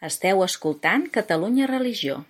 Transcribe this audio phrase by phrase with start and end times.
[0.00, 2.22] Esteu escoltant Catalunya Religió.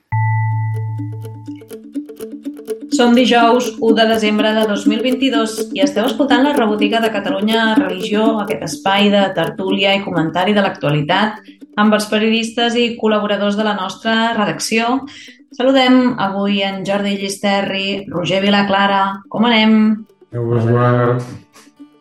[2.91, 8.25] Som dijous 1 de desembre de 2022 i esteu escoltant la rebotiga de Catalunya Religió,
[8.43, 11.39] aquest espai de tertúlia i comentari de l'actualitat
[11.79, 15.07] amb els periodistes i col·laboradors de la nostra redacció.
[15.55, 19.23] Saludem avui en Jordi Llisterri, Roger Vilaclara.
[19.31, 19.79] Com anem?
[20.35, 21.23] Eduard.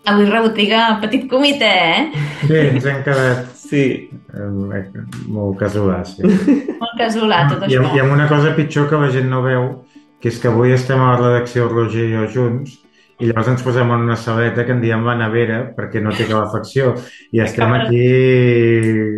[0.09, 2.27] Avui rebotiga petit comitè, eh?
[2.41, 4.09] Sí, ens hem quedat Sí.
[4.33, 4.49] eh,
[5.29, 6.23] molt casolà, sí.
[6.81, 7.95] Molt casolà, tot I, això.
[7.95, 9.71] I amb una cosa pitjor que la gent no veu,
[10.19, 12.77] que és que avui estem a la redacció Roger i jo junts
[13.19, 16.23] i llavors ens posem en una saleta que en diem la nevera perquè no té
[16.23, 16.93] calefacció
[17.35, 17.99] i estem aquí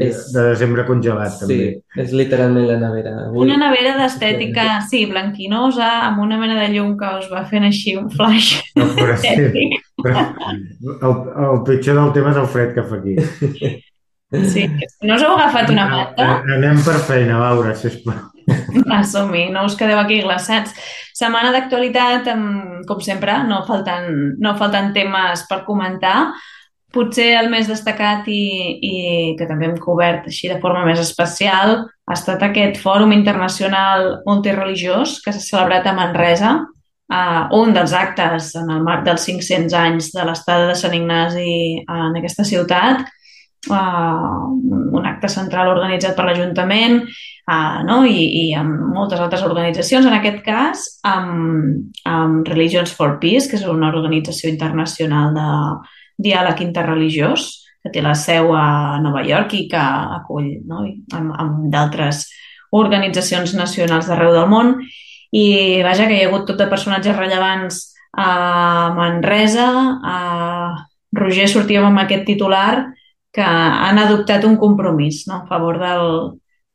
[0.08, 1.68] És- de desembre congelat Sí, també.
[2.02, 3.12] és literalment la nevera.
[3.28, 7.64] Avui, Una nevera d'estètica, sí, blanquinosa, amb una mena de llum que us va fent
[7.70, 9.70] així un flash No, però sí,
[10.02, 10.26] però
[10.82, 13.16] el, el pitjor del tema és el fred que fa aquí.
[14.32, 14.64] Sí.
[15.04, 16.28] No us heu agafat una manta?
[16.56, 18.30] Anem per feina, Laura, sisplau.
[18.88, 20.72] Va, som-hi, no us quedeu aquí glaçats.
[21.18, 22.32] Setmana d'actualitat,
[22.88, 26.32] com sempre, no falten, no falten temes per comentar.
[26.92, 28.42] Potser el més destacat i,
[28.84, 28.96] i
[29.40, 31.78] que també hem cobert així de forma més especial
[32.12, 38.52] ha estat aquest fòrum internacional multireligiós que s'ha celebrat a Manresa, uh, un dels actes
[38.60, 41.54] en el marc dels 500 anys de l'estada de Sant Ignasi
[41.86, 43.06] en aquesta ciutat,
[43.70, 44.48] uh,
[44.98, 48.02] un acte central organitzat per l'Ajuntament uh, no?
[48.08, 53.60] I, i amb moltes altres organitzacions, en aquest cas amb, amb Religions for Peace, que
[53.60, 55.50] és una organització internacional de
[56.22, 59.82] diàleg interreligiós, que té la seu a Nova York i que
[60.22, 60.84] acull no?
[60.86, 62.28] I amb, amb d'altres
[62.72, 64.76] organitzacions nacionals d'arreu del món.
[65.32, 67.82] I vaja, que hi ha hagut tot de personatges rellevants
[68.14, 69.68] a Manresa.
[70.04, 70.18] A
[71.18, 72.92] Roger sortíem amb aquest titular
[73.32, 75.42] que han adoptat un compromís no?
[75.42, 76.08] a favor del,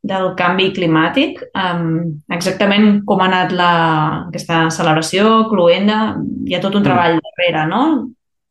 [0.03, 1.43] del canvi climàtic.
[1.53, 3.73] Um, exactament com ha anat la,
[4.31, 6.89] aquesta celebració, cluenda, hi ha tot un Mm.
[6.89, 7.83] treball darrere, no?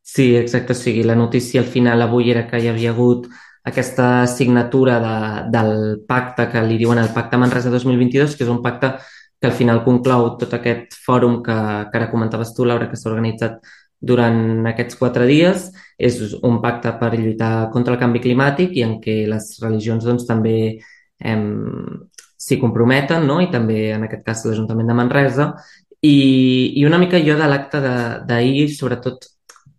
[0.02, 0.72] Sí, exacte.
[0.72, 3.26] O sigui, la notícia al final avui era que hi havia hagut
[3.66, 8.62] aquesta signatura de, del pacte que li diuen el Pacte Manresa 2022, que és un
[8.62, 8.92] pacte
[9.40, 11.56] que al final conclou tot aquest fòrum que,
[11.90, 13.58] que ara comentaves tu, Laura, que s'ha organitzat
[14.00, 15.70] durant aquests quatre dies.
[15.96, 20.26] És un pacte per lluitar contra el canvi climàtic i en què les religions doncs,
[20.28, 20.56] també
[21.18, 21.46] em,
[22.36, 23.40] s'hi comprometen, no?
[23.40, 25.48] i també en aquest cas l'Ajuntament de Manresa.
[26.04, 26.16] I,
[26.76, 29.24] I una mica jo de l'acte d'ahir, sobretot,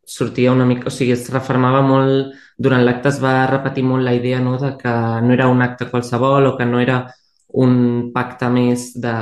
[0.08, 4.16] sortia una mica, o sigui, es refermava molt, durant l'acte es va repetir molt la
[4.18, 7.04] idea no, de que no era un acte qualsevol o que no era
[7.64, 9.14] un pacte més de,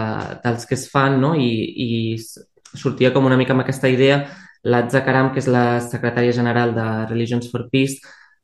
[0.43, 1.33] dels que es fan, no?
[1.35, 1.49] I,
[1.85, 4.23] i sortia com una mica amb aquesta idea.
[4.65, 7.99] L'Atza Karam, que és la secretària general de Religions for Peace,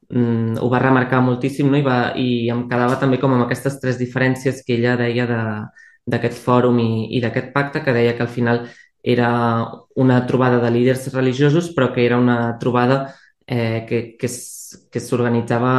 [0.09, 1.79] mm, ho va remarcar moltíssim no?
[1.79, 5.41] I, va, i em quedava també com amb aquestes tres diferències que ella deia de,
[6.13, 8.65] d'aquest fòrum i, i d'aquest pacte, que deia que al final
[9.03, 9.31] era
[9.95, 13.15] una trobada de líders religiosos, però que era una trobada
[13.47, 14.29] eh, que, que,
[14.91, 15.73] que s'organitzava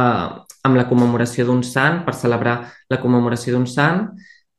[0.63, 2.57] amb la commemoració d'un sant, per celebrar
[2.91, 4.07] la commemoració d'un sant.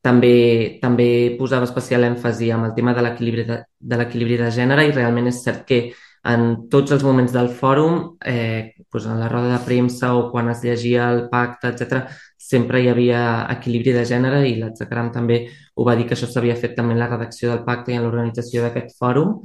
[0.05, 1.07] També, també
[1.39, 3.97] posava especial èmfasi amb el tema de l'equilibri de, de
[4.43, 5.79] de gènere i realment és cert que
[6.25, 10.49] en tots els moments del fòrum, eh, doncs en la roda de premsa o quan
[10.49, 12.07] es llegia el pacte, etc,
[12.37, 13.21] sempre hi havia
[13.53, 15.43] equilibri de gènere i l'Atzacaram també
[15.75, 18.05] ho va dir que això s'havia fet també en la redacció del pacte i en
[18.05, 19.37] l'organització d'aquest fòrum.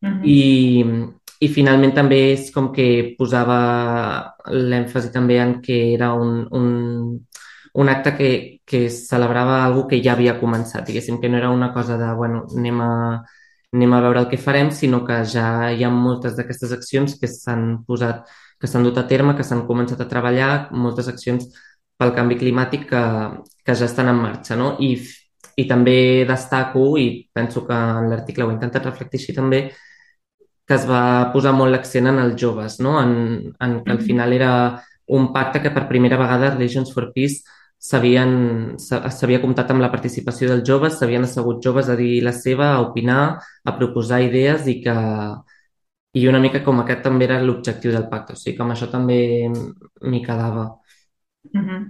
[0.00, 0.24] Mhm.
[0.24, 0.84] I,
[1.44, 6.68] I finalment també és com que posava l'èmfasi també en que era un, un,
[7.74, 11.72] un acte que, que celebrava algo que ja havia començat, diguéssim, que no era una
[11.74, 12.90] cosa de, bueno, anem a,
[13.74, 17.28] anem a veure el que farem, sinó que ja hi ha moltes d'aquestes accions que
[17.30, 18.28] s'han posat,
[18.60, 21.48] que s'han dut a terme, que s'han començat a treballar, moltes accions
[21.98, 23.02] pel canvi climàtic que,
[23.64, 24.74] que ja estan en marxa, no?
[24.82, 24.94] I,
[25.58, 29.64] i també destaco, i penso que en l'article ho he intentat reflectir així també,
[30.66, 32.94] que es va posar molt l'accent en els joves, no?
[33.02, 33.12] en,
[33.60, 34.04] en que al Mhm.
[34.06, 37.42] final era un pacte que per primera vegada Religions for Peace
[37.84, 42.84] s'havia comptat amb la participació dels joves, s'havien assegut joves a dir la seva, a
[42.86, 43.24] opinar,
[43.64, 44.94] a proposar idees i que
[46.14, 48.86] i una mica com aquest també era l'objectiu del pacte, o sigui que amb això
[48.90, 49.18] també
[49.50, 50.68] m'hi quedava.
[51.52, 51.80] Mhm.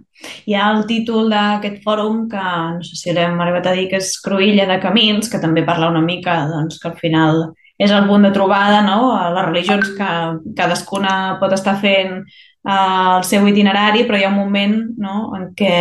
[0.49, 2.45] Hi ha el títol d'aquest fòrum que
[2.77, 5.91] no sé si l'hem arribat a dir que és Cruïlla de Camins, que també parla
[5.91, 9.13] una mica doncs, que al final és el punt de trobada, no?
[9.35, 10.11] Les religions que
[10.57, 12.25] cadascuna pot estar fent
[12.65, 15.75] el seu itinerari, però hi ha un moment no, en què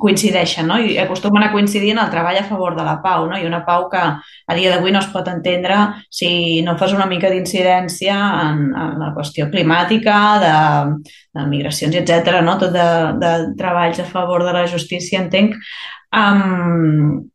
[0.00, 0.80] coincideixen no?
[0.82, 3.38] i acostumen a coincidir en el treball a favor de la pau, no?
[3.38, 5.78] i una pau que a dia d'avui no es pot entendre
[6.10, 8.18] si no fas una mica d'incidència
[8.48, 10.52] en, en la qüestió climàtica, de,
[11.38, 12.40] de migracions, etc.
[12.42, 12.58] no?
[12.58, 12.90] tot de,
[13.22, 15.54] de treballs a favor de la justícia, entenc.
[16.10, 17.30] Um,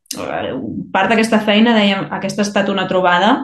[0.92, 3.38] part d'aquesta feina, dèiem, aquesta ha estat una trobada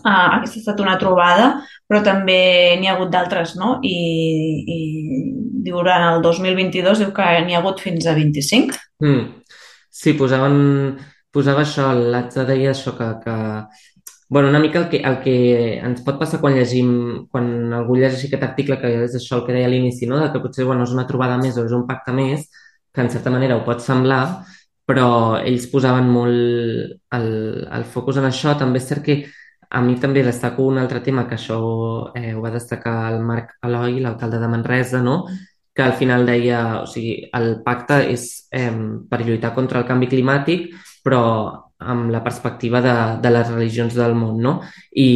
[0.00, 1.46] Uh, aquesta ha estat una trobada,
[1.88, 2.40] però també
[2.80, 3.76] n'hi ha hagut d'altres, no?
[3.84, 3.96] I,
[4.76, 4.78] I
[5.68, 8.80] durant el 2022 diu que n'hi ha hagut fins a 25.
[9.04, 9.24] Mm.
[9.92, 10.58] Sí, posaven,
[11.34, 13.36] posava això, l'Atza deia això que, que
[14.32, 15.36] bueno, una mica el que, el que
[15.84, 16.92] ens pot passar quan llegim,
[17.28, 20.16] quan algú llegeix aquest article, que és això el que deia a l'inici, no?
[20.22, 22.46] de que potser bueno, és una trobada més o és un pacte més,
[22.92, 24.22] que en certa manera ho pot semblar,
[24.88, 27.28] però ells posaven molt el,
[27.76, 28.56] el focus en això.
[28.58, 29.18] També és cert que
[29.72, 31.58] a mi també destaco un altre tema, que això
[32.18, 35.24] eh, ho va destacar el Marc Eloi, l'alcalde de Manresa, no?
[35.74, 38.68] que al final deia, o sigui, el pacte és eh,
[39.08, 40.66] per lluitar contra el canvi climàtic,
[41.02, 41.22] però
[41.82, 44.52] amb la perspectiva de, de les religions del món, no?
[44.92, 45.08] I,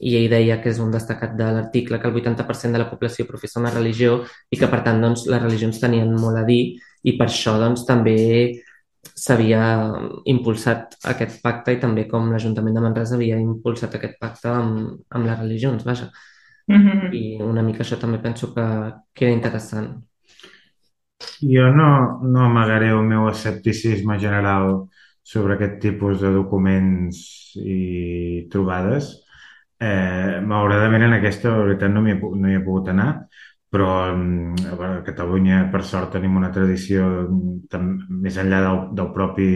[0.00, 3.28] I ell deia que és un destacat de l'article que el 80% de la població
[3.30, 4.18] professa una religió
[4.50, 6.74] i que, per tant, doncs, les religions tenien molt a dir
[7.04, 8.18] i per això, doncs, també
[9.14, 9.62] s'havia
[10.30, 15.28] impulsat aquest pacte i també com l'Ajuntament de Manresa havia impulsat aquest pacte amb, amb
[15.28, 16.10] les religions, vaja.
[16.68, 17.14] Mm -hmm.
[17.14, 18.66] I una mica això també penso que,
[19.12, 20.02] que era interessant.
[21.40, 24.88] Jo no, no amagaré el meu escepticisme general
[25.22, 27.18] sobre aquest tipus de documents
[27.56, 29.24] i trobades.
[29.80, 33.26] Eh, malauradament en aquesta, la veritat, no, hi he, no hi he pogut anar,
[33.74, 39.48] però mm, a Catalunya, per sort, tenim una tradició més enllà del, del propi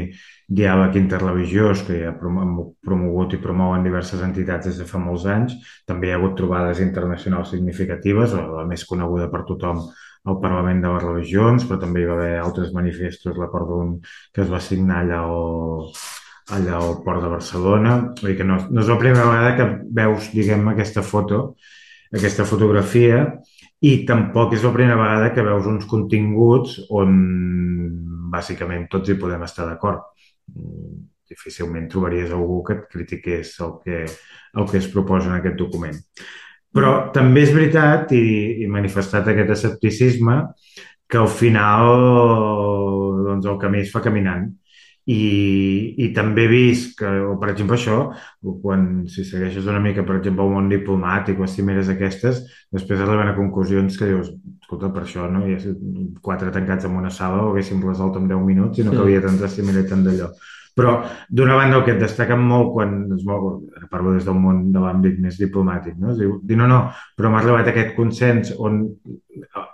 [0.58, 2.16] diàleg interreligiós que hem
[2.82, 5.54] promogut i promouen diverses entitats des de fa molts anys.
[5.86, 9.84] També hi ha hagut trobades internacionals significatives, la més coneguda per tothom
[10.28, 13.92] al Parlament de les Religions, però també hi va haver altres manifestos, recordo un
[14.34, 15.92] que es va signar allà al,
[16.58, 17.94] allà al Port de Barcelona.
[18.18, 19.68] Vull dir que no, no és la primera vegada que
[20.00, 21.44] veus, diguem, aquesta foto,
[22.18, 23.22] aquesta fotografia,
[23.86, 27.14] i tampoc és la primera vegada que veus uns continguts on
[28.32, 30.02] bàsicament tots hi podem estar d'acord.
[31.28, 34.04] Difícilment trobaries algú que et critiqués el que,
[34.58, 35.98] el que es proposa en aquest document.
[36.74, 40.40] Però també és veritat, i, i manifestat aquest escepticisme,
[41.08, 41.86] que al final
[43.24, 44.50] doncs, el camí es fa caminant
[45.08, 47.96] i, i també he vist que, o per exemple això,
[48.62, 52.42] quan si segueixes una mica, per exemple, el món diplomàtic o cimeres aquestes,
[52.74, 54.28] després arriben a conclusions que dius,
[54.60, 55.46] escolta, per això no?
[55.48, 55.74] hi ha
[56.24, 59.48] quatre tancats en una sala o haguéssim resolt en 10 minuts i no calia tanta
[59.48, 60.28] cimera i tant d'allò.
[60.78, 60.94] Però,
[61.28, 63.48] d'una banda, el que et destaquen molt quan es mou,
[63.90, 66.12] parlo des del món de l'àmbit més diplomàtic, no?
[66.12, 66.84] Es diu, dir, no, no,
[67.18, 68.84] però m'ha arribat aquest consens on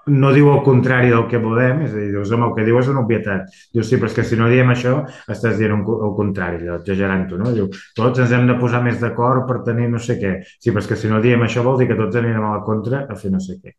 [0.07, 2.79] no diu el contrari del que volem, és a dir, dius, home, el que diu
[2.81, 3.53] és una obvietat.
[3.75, 4.95] Dius, sí, però és que si no diem això,
[5.33, 7.53] estàs dient el contrari, exagerant-ho, no?
[7.57, 10.35] Diu, tots ens hem de posar més d'acord per tenir no sé què.
[10.59, 12.65] Sí, però és que si no diem això vol dir que tots anirem a la
[12.67, 13.77] contra a fer no sé què.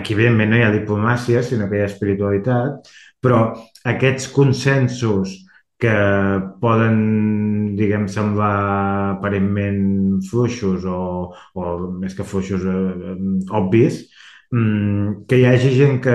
[0.00, 2.92] Aquí, evidentment, no hi ha diplomàcia, sinó que hi ha espiritualitat,
[3.22, 3.46] però
[3.88, 5.38] aquests consensos
[5.82, 5.94] que
[6.62, 6.98] poden,
[7.78, 13.16] diguem, semblar aparentment fluixos o, o més que fluixos, eh,
[13.58, 14.04] obvis,
[14.54, 16.14] mm, que hi hagi gent que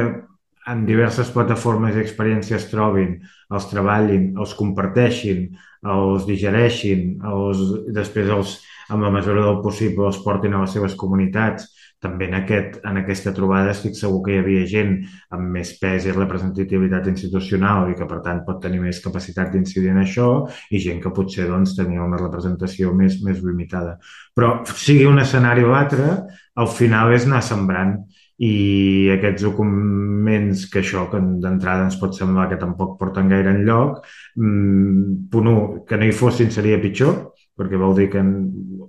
[0.67, 3.17] en diverses plataformes i experiències trobin,
[3.51, 5.45] els treballin, els comparteixin,
[5.87, 7.63] els digereixin, els,
[7.95, 8.57] després els,
[8.91, 11.67] amb la mesura del possible els portin a les seves comunitats
[12.03, 14.91] també en, aquest, en aquesta trobada estic segur que hi havia gent
[15.33, 19.89] amb més pes i representativitat institucional i que per tant pot tenir més capacitat d'incidir
[19.95, 20.27] en això
[20.69, 23.97] i gent que potser doncs, tenia una representació més, més limitada.
[24.37, 26.11] Però sigui un escenari o l'altre,
[26.57, 27.97] al final és anar sembrant
[28.37, 33.63] i aquests documents que això que d'entrada ens pot semblar que tampoc porten gaire en
[33.65, 34.03] lloc,
[34.37, 37.17] mmm, punt 1, que no hi fossin seria pitjor,
[37.57, 38.21] perquè vol dir que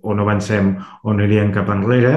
[0.09, 0.73] o no avancem
[1.03, 2.15] o no aniríem cap enrere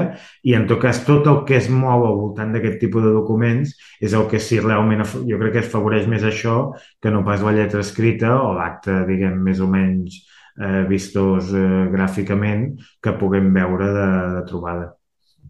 [0.47, 3.75] i en tot cas tot el que es mou al voltant d'aquest tipus de documents
[3.99, 6.57] és el que sí realment jo crec que es favoreix més això
[7.01, 10.21] que no pas la lletra escrita o l'acte diguem més o menys
[10.59, 12.71] eh, vistós eh, gràficament
[13.01, 14.89] que puguem veure de, de trobada.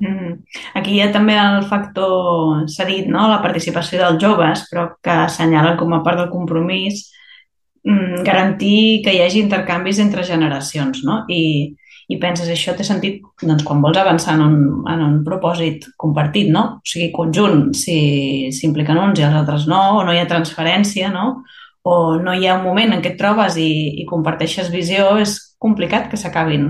[0.02, 0.38] Mm -hmm.
[0.74, 3.28] Aquí hi ha també el factor, s'ha dit, no?
[3.28, 7.12] la participació dels joves, però que assenyalen com a part del compromís
[7.84, 11.26] mm, garantir que hi hagi intercanvis entre generacions, no?
[11.28, 11.76] I,
[12.12, 14.58] i penses, això té sentit doncs, quan vols avançar en un,
[14.92, 16.64] en un propòsit compartit, no?
[16.82, 21.12] O sigui, conjunt, si s'impliquen uns i els altres no, o no hi ha transferència,
[21.14, 21.42] no?
[21.88, 23.72] O no hi ha un moment en què et trobes i,
[24.04, 26.68] i comparteixes visió, és complicat que s'acabin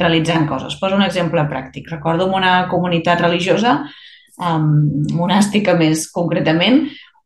[0.00, 0.76] realitzant coses.
[0.80, 1.88] Poso un exemple pràctic.
[1.90, 3.78] Recordo una comunitat religiosa,
[4.38, 4.68] um,
[5.16, 6.84] monàstica més concretament,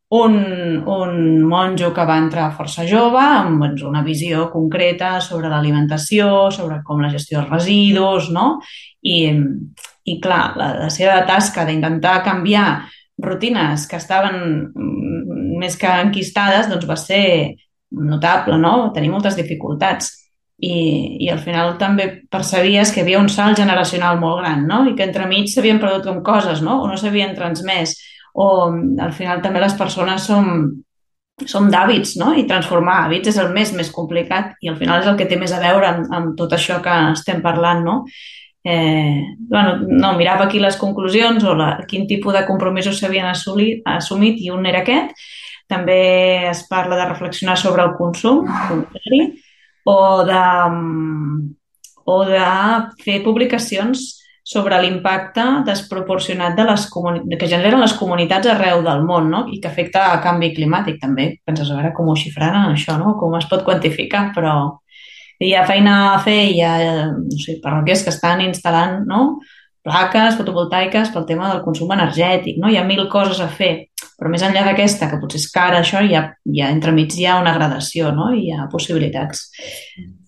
[0.09, 6.49] un, un monjo que va entrar força jove amb doncs, una visió concreta sobre l'alimentació,
[6.51, 8.47] sobre com la gestió dels residus, no?
[9.05, 9.19] I,
[10.09, 12.69] i clar, la, la seva tasca d'intentar canviar
[13.21, 14.39] rutines que estaven
[14.73, 17.25] mm, més que enquistades doncs va ser
[17.91, 18.89] notable, no?
[18.95, 20.15] Tenir moltes dificultats.
[20.59, 20.75] I,
[21.23, 24.81] i al final també percebies que havia un salt generacional molt gran, no?
[24.89, 26.81] I que entremig s'havien perdut com coses, no?
[26.83, 27.93] O no s'havien transmès.
[28.33, 30.49] O al final també les persones som,
[31.45, 32.33] som d'hàbits, no?
[32.37, 35.39] I transformar hàbits és el més més complicat i al final és el que té
[35.39, 38.03] més a veure amb, amb tot això que estem parlant, no?
[38.63, 44.41] Eh, bueno, no, mirava aquí les conclusions o la, quin tipus de compromisos s'havien assumit
[44.43, 45.15] i un era aquest.
[45.69, 45.99] També
[46.49, 48.47] es parla de reflexionar sobre el consum
[49.85, 50.45] o de,
[52.05, 52.47] o de
[53.03, 54.07] fer publicacions
[54.49, 59.43] sobre l'impacte desproporcionat de les que generen les comunitats arreu del món no?
[59.53, 61.27] i que afecta el canvi climàtic també.
[61.45, 63.13] Penses, a veure com ho xifraran això, no?
[63.19, 64.55] com es pot quantificar, però
[65.37, 66.71] hi ha feina a fer, hi ha
[67.11, 69.19] no sé, parroquies que estan instal·lant no?
[69.85, 72.71] plaques fotovoltaiques pel tema del consum energètic, no?
[72.73, 73.71] hi ha mil coses a fer,
[74.17, 77.29] però més enllà d'aquesta, que potser és cara, això, hi ha, hi ha entremig hi
[77.29, 78.31] ha una gradació, no?
[78.33, 79.45] hi ha possibilitats.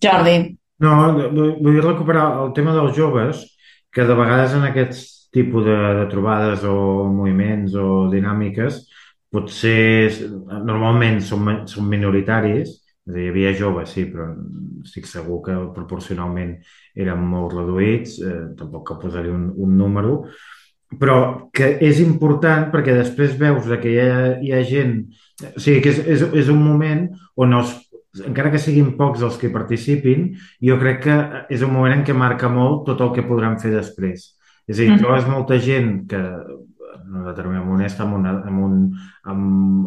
[0.05, 0.37] Jordi.
[0.81, 0.93] No,
[1.33, 3.41] vull recuperar el tema dels joves,
[3.93, 8.83] que de vegades en aquests tipus de, de trobades o moviments o dinàmiques
[9.31, 10.11] potser
[10.67, 14.27] normalment són, són minoritaris és a dir, hi havia joves, sí, però
[14.85, 16.53] estic segur que proporcionalment
[16.95, 20.19] eren molt reduïts, eh, tampoc que posaré un, un número,
[21.01, 24.99] però que és important perquè després veus que hi ha, hi ha gent...
[25.41, 27.07] O sigui, que és, és, és un moment
[27.41, 27.73] on els,
[28.19, 31.17] encara que siguin pocs els que participin, jo crec que
[31.53, 34.33] és un moment en què marca molt tot el que podran fer després.
[34.67, 36.19] És a dir, trobes molta gent que
[37.11, 38.75] en un determinat moment està en, una, en, un,
[39.27, 39.41] en,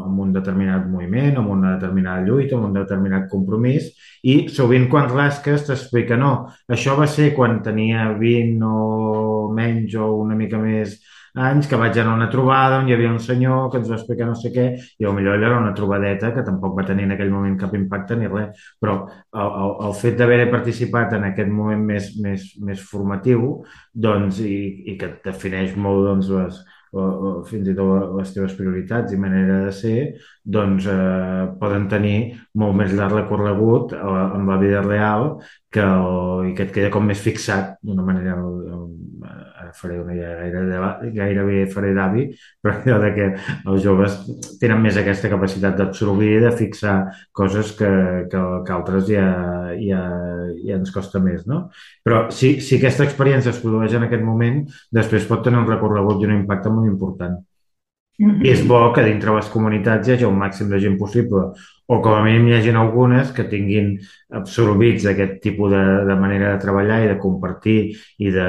[0.04, 3.92] en un determinat moviment, en una determinada lluita, en un determinat compromís,
[4.24, 6.34] i sovint quan rasques t'explica no,
[6.68, 10.98] això va ser quan tenia 20 o menys o una mica més
[11.34, 13.96] anys que vaig anar a una trobada on hi havia un senyor que ens va
[13.98, 17.14] explicar no sé què i potser allò era una trobadeta que tampoc va tenir en
[17.16, 21.50] aquell moment cap impacte ni res, però el, el, el fet d'haver participat en aquest
[21.50, 24.56] moment més, més, més formatiu doncs, i,
[24.92, 26.60] i que defineix molt doncs, les,
[26.94, 29.96] o, o fins i tot les teves prioritats i manera de ser,
[30.44, 32.18] doncs eh, poden tenir
[32.62, 34.04] molt més llarg recorregut eh,
[34.38, 35.32] en la vida real
[35.74, 39.43] que el, i que et queda com més fixat d'una manera ara
[39.78, 42.26] faré una idea gaire, gairebé faré d'avi,
[42.62, 43.28] però allò de que
[43.70, 44.18] els joves
[44.60, 46.96] tenen més aquesta capacitat d'absorbir i de fixar
[47.32, 47.90] coses que,
[48.32, 49.26] que, que altres ja,
[49.78, 50.02] ja,
[50.64, 51.68] ja ens costa més, no?
[52.04, 54.62] Però si, si aquesta experiència es produeix en aquest moment,
[54.94, 57.42] després pot tenir un recorregut i un impacte molt important.
[58.18, 58.46] Mm -hmm.
[58.46, 61.50] I és bo que dintre les comunitats hi hagi el màxim de gent possible
[61.86, 63.90] o com a mínim hi hagi algunes que tinguin
[64.32, 67.78] absorbits aquest tipus de, de manera de treballar i de compartir
[68.18, 68.48] i de,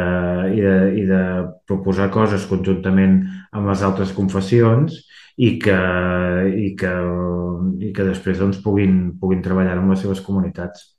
[0.55, 1.21] i, de, i de
[1.67, 3.19] proposar coses conjuntament
[3.51, 5.01] amb les altres confessions
[5.35, 5.79] i que,
[6.47, 6.93] i que,
[7.83, 10.93] i que després doncs, puguin, puguin treballar amb les seves comunitats.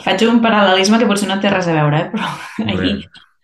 [0.00, 2.08] Faig un paral·lelisme que potser no té res a veure, eh?
[2.14, 2.94] però ahir,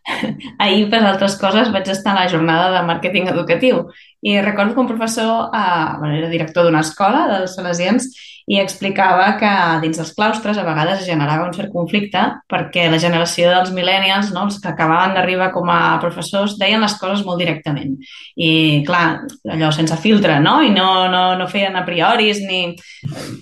[0.63, 3.87] ahir, per altres coses, vaig estar a la jornada de màrqueting educatiu
[4.27, 8.09] i recordo que un professor, eh, bueno, era director d'una escola dels salesians
[8.47, 9.51] i explicava que
[9.83, 14.31] dins dels claustres a vegades es generava un cert conflicte perquè la generació dels millennials,
[14.35, 17.97] no, els que acabaven d'arribar com a professors, deien les coses molt directament.
[18.39, 18.51] I,
[18.87, 20.61] clar, allò sense filtre, no?
[20.63, 22.63] I no, no, no feien a prioris ni...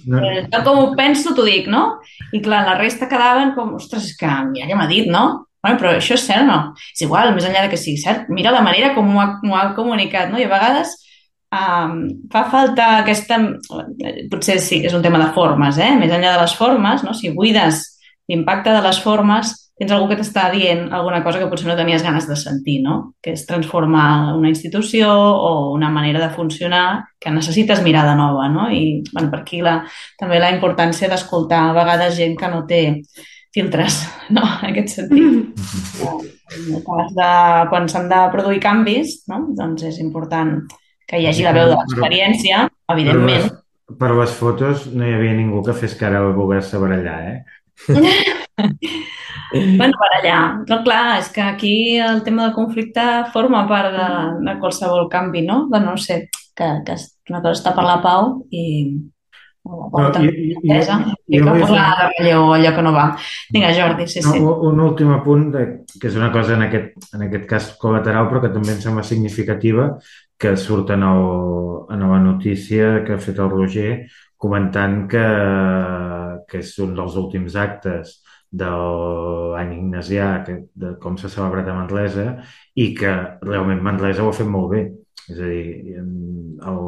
[0.09, 0.25] No.
[0.25, 2.00] Eh, com ho penso, t'ho dic, no?
[2.33, 5.44] I, clar, la resta quedaven com, ostres, és que mira què m'ha dit, no?
[5.64, 6.59] Bueno, però això és cert o no?
[6.92, 9.56] És igual, més enllà de que sigui cert, mira la manera com ho ha, ho
[9.56, 10.37] ha comunicat, no?
[10.37, 10.92] I a vegades
[11.56, 11.97] um,
[12.33, 13.40] fa falta aquesta...
[14.28, 15.94] Potser sí, és un tema de formes, eh?
[15.97, 17.16] Més enllà de les formes, no?
[17.16, 17.80] Si buides
[18.28, 22.04] l'impacte de les formes, tens algú que t'està dient alguna cosa que potser no tenies
[22.04, 23.14] ganes de sentir, no?
[23.25, 26.87] Que és transformar una institució o una manera de funcionar
[27.18, 28.68] que necessites mirada nova, no?
[28.71, 29.80] I, bueno, per aquí la,
[30.21, 32.85] també la importància d'escoltar a vegades gent que no té
[33.54, 34.02] filtres,
[34.34, 34.42] no?
[34.62, 35.23] en aquest sentit.
[35.23, 36.30] Mm -hmm.
[36.54, 37.30] En el cas de
[37.70, 39.46] quan s'han de produir canvis, no?
[39.56, 40.61] doncs és important
[41.06, 43.49] que hi hagi la veu de l'experiència, evidentment.
[43.49, 47.20] Per les, per les fotos no hi havia ningú que fes cara a voler-se barallar,
[47.32, 47.44] eh?
[49.78, 50.64] bueno, barallar.
[50.68, 54.08] No, clar, és que aquí el tema del conflicte forma part de,
[54.50, 55.66] de qualsevol canvi, no?
[55.68, 56.96] Bueno, no sé, que, que
[57.30, 58.64] una cosa està per la pau i,
[59.64, 59.88] No,
[60.21, 63.04] i- i- i- i- i que fer- de relleu allò que no va.
[63.50, 64.38] Vinga, Jordi, sí, No, sí.
[64.40, 65.62] un, un últim apunt, de,
[66.00, 69.02] que és una cosa en aquest, en aquest cas col·lateral, però que també em sembla
[69.02, 69.87] significativa,
[70.37, 74.06] que surt a, nou, a nova notícia que ha fet el Roger,
[74.37, 75.25] comentant que,
[76.49, 78.18] que és un dels últims actes
[78.54, 82.26] de l'any ignasià, que, de com s'ha celebrat a Manresa,
[82.76, 84.85] i que realment Manresa ho ha fet molt bé.
[85.32, 86.80] És a dir, el,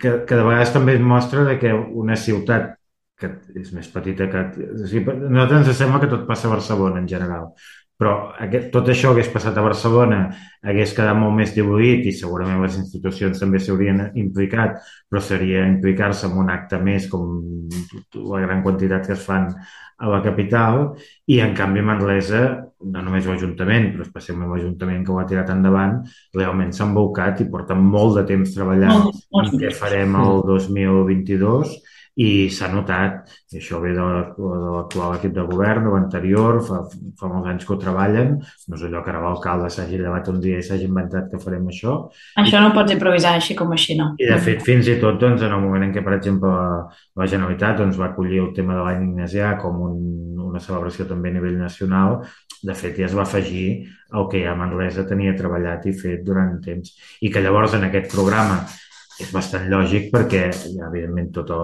[0.00, 2.72] que, que de vegades també es mostra de que una ciutat
[3.20, 4.42] que és més petita que...
[4.72, 7.52] O sigui, a nosaltres ens sembla que tot passa a Barcelona en general,
[8.00, 10.24] però aquest, tot això hagués passat a Barcelona,
[10.66, 14.80] hagués quedat molt més diluït i segurament les institucions també s'haurien implicat,
[15.10, 17.28] però seria implicar-se en un acte més com
[18.32, 19.52] la gran quantitat que es fan
[20.02, 20.80] a la capital
[21.30, 22.42] i en canvi Manresa,
[22.82, 26.00] no només l'Ajuntament, però especialment l'Ajuntament que ho ha tirat endavant,
[26.34, 29.12] realment s'ha embolcat i porten molt de temps treballant.
[29.38, 31.76] En què farem el 2022
[32.20, 36.58] i s'ha notat, i això ve de la- de l'actual equip de govern, de l'anterior,
[36.66, 36.82] fa,
[37.18, 38.34] fa molts anys que ho treballen,
[38.68, 41.64] no és allò que ara l'alcalde s'hagi llevat un dia i s'hagi inventat que farem
[41.72, 41.94] això,
[42.36, 44.10] Això no ho pots improvisar així com així, no?
[44.18, 46.86] i de fet, fins i tot doncs, en el moment en què, per exemple, la,
[47.16, 49.96] la Generalitat doncs, va acollir el tema de l'any ignasià com un,
[50.52, 52.20] una celebració també a nivell nacional,
[52.62, 56.60] de fet ja es va afegir el que ja Manresa tenia treballat i fet durant
[56.60, 56.92] temps.
[57.22, 58.60] I que llavors en aquest programa
[59.22, 61.58] és bastant lògic perquè hi ha evidentment tota,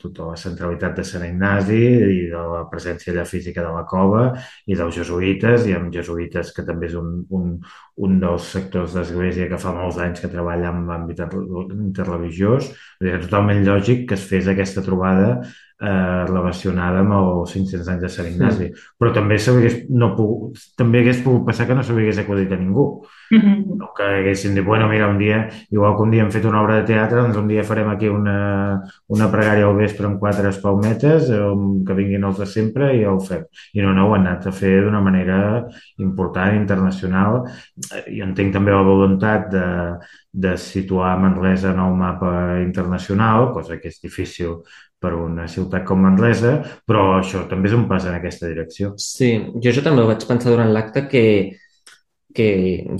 [0.00, 4.24] tota la centralitat de Sant Ignasi i de la presència allà física de la cova
[4.66, 7.50] i dels jesuïtes i amb jesuïtes que també és un, un,
[8.06, 12.72] un dels sectors d'església que fa molts anys que treballa en l'àmbit interreligiós.
[13.02, 15.42] És totalment lògic que es fes aquesta trobada
[15.82, 18.68] eh, relacionada amb els 500 anys de Sant Ignasi.
[18.70, 18.84] Mm.
[19.00, 19.38] Però també,
[19.90, 22.86] no pogut, també hagués pogut passar que no s'hagués acudit a ningú.
[23.32, 23.78] Mhm.
[23.80, 26.60] No que haguessin dit, bueno, mira, un dia, igual que un dia hem fet una
[26.62, 30.50] obra de teatre, doncs un dia farem aquí una, una pregària al vespre amb quatre
[30.50, 31.40] espalmetes, eh,
[31.86, 33.46] que vinguin els de sempre i ja ho fem.
[33.72, 35.38] I no, no, ho han anat a fer d'una manera
[35.98, 37.42] important, internacional.
[37.90, 39.66] Eh, Jo entenc també la voluntat de,
[40.32, 44.60] de situar Manresa en el mapa internacional, cosa que és difícil
[45.02, 46.54] per una ciutat com Manresa,
[46.86, 48.94] però això també és un pas en aquesta direcció.
[49.02, 51.24] Sí, jo això també ho vaig pensar durant l'acte que,
[52.34, 52.48] que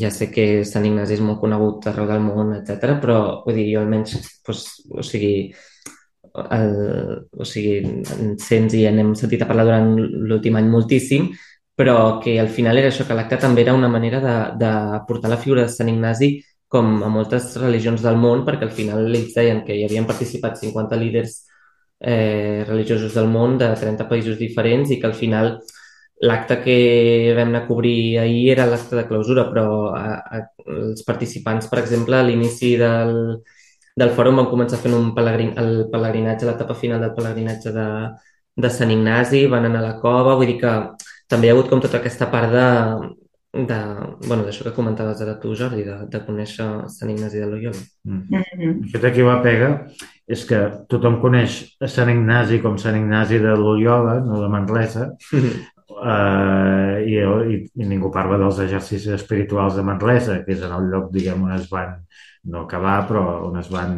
[0.01, 3.71] ja sé que Sant Ignasi és molt conegut arreu del món, etc, però vull dir,
[3.75, 5.35] jo almenys, doncs, o sigui,
[6.33, 6.77] el,
[7.39, 7.79] o sigui,
[8.19, 9.95] en sents i n'hem sentit a parlar durant
[10.29, 11.31] l'últim any moltíssim,
[11.77, 14.73] però que al final era això, que l'acte també era una manera de, de
[15.09, 16.35] portar la figura de Sant Ignasi
[16.73, 20.61] com a moltes religions del món, perquè al final ells deien que hi havien participat
[20.61, 21.43] 50 líders
[22.03, 25.55] eh, religiosos del món de 30 països diferents i que al final
[26.23, 26.77] l'acte que
[27.37, 31.81] vam anar a cobrir ahir era l'acte de clausura, però a, a, els participants, per
[31.83, 33.17] exemple, a l'inici del,
[33.99, 37.89] del fòrum van començar fent un pelegrin, el pelegrinatge, l'etapa final del pelegrinatge de,
[38.55, 40.77] de Sant Ignasi, van anar a la cova, vull dir que
[41.31, 42.69] també hi ha hagut com tota aquesta part de,
[43.53, 43.81] de
[44.29, 47.83] bueno, d'això que comentaves ara tu, Jordi, de, de conèixer Sant Ignasi de Loyola.
[48.07, 48.23] Mm.
[48.31, 48.79] Mhm.
[48.85, 49.75] El fet aquí la pega
[50.33, 50.59] és que
[50.91, 57.17] tothom coneix a Sant Ignasi com Sant Ignasi de Loyola, no de Manresa, eh, i,
[57.21, 61.45] i, i ningú parla dels exercicis espirituals de Manresa, que és en el lloc, diguem,
[61.49, 61.99] on es van
[62.45, 63.93] no acabar, però on es van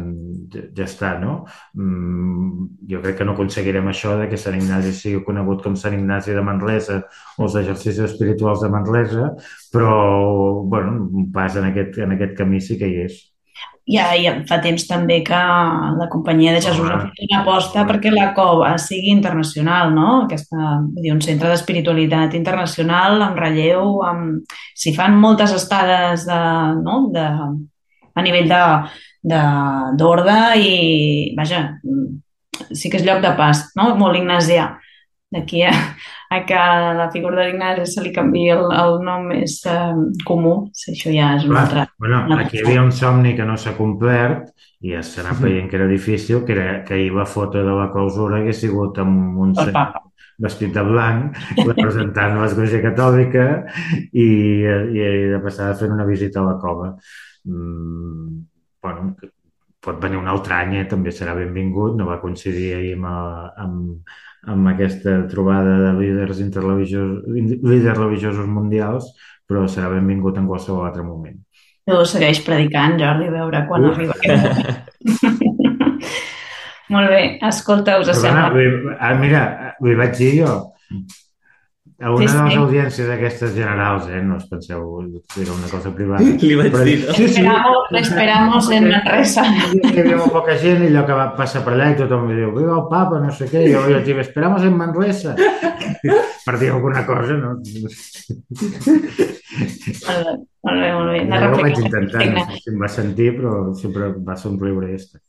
[0.77, 1.45] gestar, no?
[1.73, 5.97] Mm, jo crec que no aconseguirem això de que Sant Ignasi sigui conegut com Sant
[5.97, 6.99] Ignasi de Manresa
[7.37, 9.31] o els exercicis espirituals de Manresa,
[9.73, 9.95] però,
[10.61, 13.23] bueno, un pas en aquest, en aquest camí sí que hi és.
[13.85, 18.09] Ja, ja fa temps també que la Companyia de Jesús ha fet una aposta perquè
[18.09, 20.23] la cova sigui internacional, no?
[20.23, 24.55] Aquesta, dir, un centre d'espiritualitat internacional amb relleu, amb...
[24.73, 26.41] s'hi fan moltes estades de,
[26.81, 26.97] no?
[27.13, 27.27] de,
[28.15, 28.49] a nivell
[30.01, 30.73] d'ordre i,
[31.37, 31.61] vaja,
[32.71, 33.91] sí que és lloc de pas, no?
[34.01, 34.71] Molt ignasià.
[35.35, 35.75] D'aquí a,
[36.29, 36.61] a que
[36.99, 39.93] la figura de l'Ignasi se li canvi el, el nom més eh,
[40.25, 41.85] comú, si això ja és un altre...
[42.01, 44.49] bueno, una aquí hi havia un somni que no s'ha complert
[44.81, 47.77] i ja s'ha anat veient que era difícil, que era que ahir la foto de
[47.77, 49.53] la clausura hagués sigut amb un
[50.37, 51.37] vestit de blanc,
[51.69, 53.45] representant l'Església Catòlica
[54.11, 54.27] i,
[54.65, 56.91] i de passada fent una visita a la cova.
[57.45, 58.43] Mm,
[58.83, 59.15] bueno,
[59.85, 60.85] pot venir un altre any, eh?
[60.89, 63.09] també serà benvingut, no va coincidir ahir amb,
[63.63, 64.15] amb,
[64.51, 69.03] amb aquesta trobada de líders interreligiosos, líders religiosos mundials,
[69.45, 71.37] però serà benvingut en qualsevol altre moment.
[71.85, 73.91] Tu segueix predicant, Jordi, a veure quan Uf.
[73.97, 74.79] arriba aquest moment.
[76.93, 78.93] Molt bé, escolta, us Perdona, sembla...
[79.01, 80.51] ah, mira, li vaig dir jo
[81.97, 82.59] a una Sí, de les sí.
[82.59, 84.21] audiències d'aquestes generals, eh?
[84.21, 84.81] No us penseu
[85.33, 86.23] que era una cosa privada.
[86.43, 87.13] Li vaig Però- dir, no?
[87.13, 87.39] Sí, sí.
[87.39, 89.43] Esperamos, esperamos en Manresa.
[89.47, 92.51] Hi havia molt poca gent i allò que va passar per allà i tothom diu,
[92.57, 95.35] viva el papa, no sé què, i jo, jo dic, esperamos en Manresa.
[96.45, 97.55] per dir alguna cosa, no?
[100.65, 101.19] Molt bé, molt bé.
[101.25, 104.89] Una Jo ho vaig intentar, no sé si em va sentir, però sempre va somriure
[104.91, 105.21] i ja està.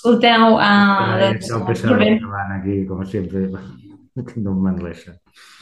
[0.00, 2.10] Escolteu, uh, Ah, doncs, el molt PSOE
[2.56, 3.46] aquí, com sempre,
[4.36, 5.16] no em Manresa.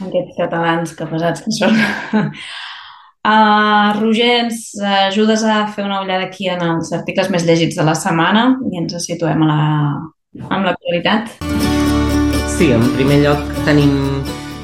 [0.05, 1.79] aquests catalans que pesats que són.
[3.19, 7.83] Uh, Roger, ens ajudes a fer una ullada aquí en els articles més llegits de
[7.83, 9.57] la setmana i ens situem a la,
[10.47, 11.33] amb l'actualitat.
[12.55, 13.91] Sí, en primer lloc tenim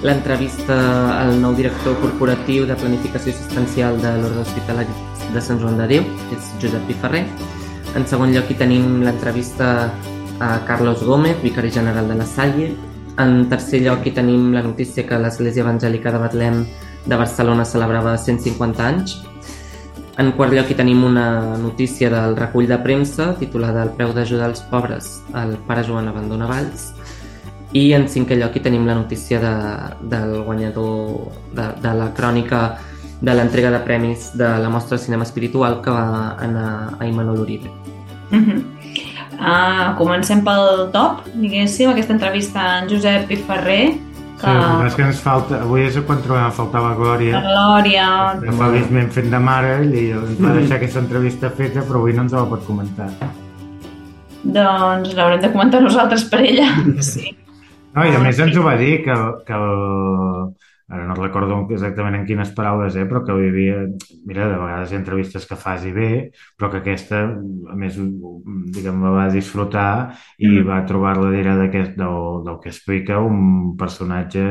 [0.08, 0.77] l'entrevista
[1.19, 4.97] al nou director corporatiu de planificació assistencial de l'Ordre Hospitalari
[5.36, 7.25] de Sant Joan de Déu, que és Josep Piferrer.
[7.99, 9.89] En segon lloc hi tenim l'entrevista
[10.39, 12.73] a Carlos Gómez, vicari general de la Salle.
[13.17, 16.58] En tercer lloc hi tenim la notícia que l'Església Evangèlica de Betlem
[17.06, 19.15] de Barcelona celebrava 150 anys.
[20.19, 24.49] En quart lloc hi tenim una notícia del recull de premsa titulada El preu d'ajudar
[24.49, 26.89] als pobres, el pare Joan abandona Valls.
[27.75, 29.56] I en cinquè lloc hi tenim la notícia de,
[30.12, 32.62] del guanyador de, de la crònica
[33.21, 37.71] de l'entrega de premis de la mostra cinema espiritual que va anar a Imanol Uribe.
[38.32, 38.74] Uh -huh.
[39.39, 43.95] Uh, comencem pel top, diguéssim, aquesta entrevista a en Josep Piferrer,
[44.36, 46.98] Sí, el que és que ens falta, avui és quan trobem a faltar la la
[46.98, 48.08] Glòria, Glòria...
[48.41, 52.26] que feliçment fent de mare, i ens va deixar aquesta entrevista feta, però avui no
[52.26, 53.08] ens la pot comentar.
[54.43, 56.67] Doncs l'haurem de comentar nosaltres per ella.
[57.13, 57.32] Sí.
[57.95, 59.15] No, i a més ens ho va dir, que,
[59.48, 60.52] que el,
[60.88, 63.80] ara no recordo exactament en quines paraules, eh, però que vivia...
[64.26, 66.10] Mira, de vegades hi ha entrevistes que fas i bé,
[66.58, 67.98] però que aquesta, a més,
[68.76, 69.89] diguem, la va disfrutar
[70.38, 70.67] i Mm.
[70.67, 74.45] va trobar-la dirà d'aquest, del, del que explica un personatge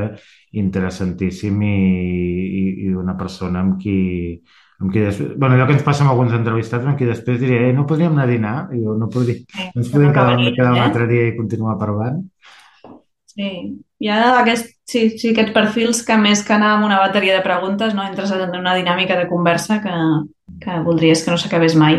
[0.53, 1.79] interessantíssim i,
[2.61, 3.97] i, i una persona amb qui,
[4.81, 7.69] amb qui després, bueno, allò que ens passa amb alguns entrevistats amb qui després diria,
[7.69, 8.57] eh, no podríem anar a dinar?
[8.75, 9.43] I jo, no podria,
[9.75, 10.87] no ens podríem quedar, quedar un eh?
[10.89, 12.23] altre dia i continuar parlant?
[13.35, 13.47] Sí,
[14.05, 17.43] hi ha aquest, sí, sí, aquests perfils que més que anar amb una bateria de
[17.47, 19.95] preguntes no entres en una dinàmica de conversa que,
[20.63, 21.99] que voldries que no s'acabés mai.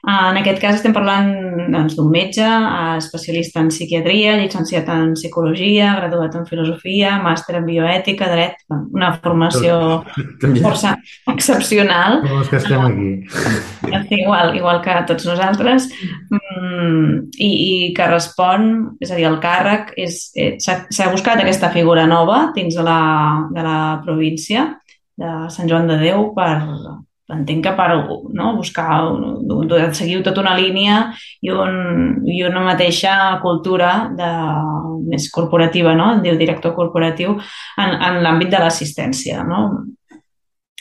[0.00, 1.28] Uh, en aquest cas estem parlant
[1.68, 7.66] doncs, d'un metge, uh, especialista en psiquiatria, llicenciat en psicologia, graduat en filosofia, màster en
[7.68, 10.00] bioètica, dret, una formació
[10.64, 10.94] força
[11.28, 12.22] excepcional.
[12.24, 13.10] Com els que estem aquí.
[14.08, 15.90] Sí, igual, igual que tots nosaltres,
[16.32, 18.70] mm, i, i que respon,
[19.04, 23.00] és a dir, el càrrec eh, s'ha buscat aquesta figura nova dins de la,
[23.52, 24.70] de la província
[25.20, 26.56] de Sant Joan de Déu per,
[27.36, 29.00] entenc que per no, buscar,
[29.96, 31.00] seguir tota una línia
[31.40, 33.14] i, un, i una mateixa
[33.44, 34.32] cultura de,
[35.10, 36.12] més corporativa, no?
[36.24, 37.38] diu director corporatiu,
[37.78, 39.46] en, en l'àmbit de l'assistència.
[39.46, 39.64] No?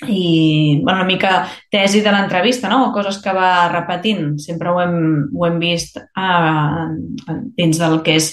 [0.08, 2.94] i bueno, una mica tesi de l'entrevista, no?
[2.96, 4.96] coses que va repetint, sempre ho hem,
[5.36, 6.86] ho hem vist eh,
[7.58, 8.30] dins del que és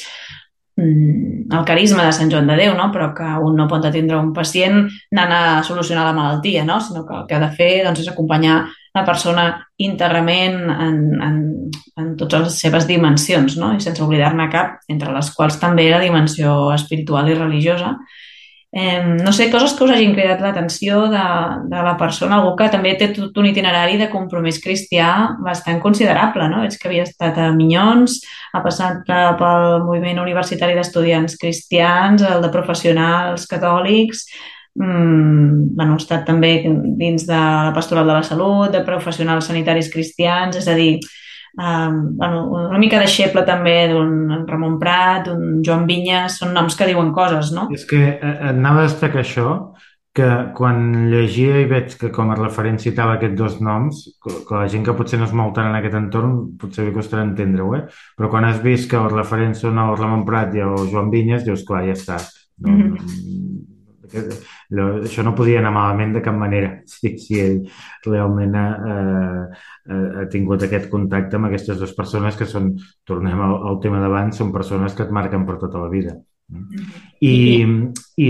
[0.77, 2.91] el carisma de Sant Joan de Déu, no?
[2.93, 4.83] però que un no pot atendre un pacient
[5.15, 6.81] anant a solucionar la malaltia, no?
[6.81, 8.59] sinó que el que ha de fer doncs, és acompanyar
[8.97, 9.47] la persona
[9.81, 11.41] íntegrament en, en,
[11.97, 13.73] en totes les seves dimensions, no?
[13.73, 17.95] i sense oblidar-ne cap, entre les quals també la dimensió espiritual i religiosa.
[18.73, 21.23] Eh, no sé, coses que us hagin cridat l'atenció de,
[21.71, 26.49] de la persona, algú que també té tot un itinerari de compromís cristià bastant considerable,
[26.51, 26.65] no?
[26.65, 28.19] Veig que havia estat a Minyons,
[28.53, 34.27] ha passat pel moviment universitari d'estudiants cristians, el de professionals catòlics,
[34.77, 36.59] mm, bueno, ha estat també
[36.99, 40.99] dins de la pastoral de la salut, de professionals sanitaris cristians, és a dir,
[41.57, 46.87] Um, bueno, una mica deixeble també d'un Ramon Prat, d'un Joan Vinyes, són noms que
[46.91, 47.69] diuen coses, no?
[47.73, 49.55] És que eh, anava a destacar això,
[50.17, 54.55] que quan llegia i veig que com a referent citava aquests dos noms, que, que
[54.57, 57.75] la gent que potser no és molt tant en aquest entorn potser li costarà entendre-ho,
[57.77, 57.83] eh?
[58.17, 61.45] però quan has vist que els referents són el Ramon Prat i el Joan Vinyes,
[61.45, 62.17] dius, clar, ja està.
[62.65, 62.93] No, Mhm.
[62.97, 63.76] aquest-
[64.21, 67.59] allò- això no podia anar malament de cap manera si, si ell
[68.07, 69.43] realment ha, eh,
[69.91, 72.73] ha, ha tingut aquest contacte amb aquestes dues persones que són,
[73.05, 76.17] tornem al, al tema d'abans, són persones que et marquen per tota la vida.
[77.21, 77.67] I,
[78.23, 78.27] i,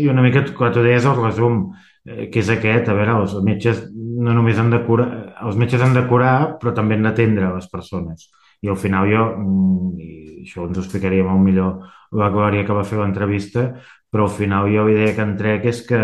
[0.00, 1.60] i una mica, quan tu deies el resum,
[2.06, 5.08] eh, que és aquest, a veure, els metges no només han de curar,
[5.44, 8.30] els metges han de curar, però també han d'atendre les persones.
[8.62, 10.10] I al final jo, mm, i
[10.42, 13.68] això ens ho explicaria molt millor la Glòria que va fer l'entrevista,
[14.10, 16.00] però al final jo la idea que en trec és que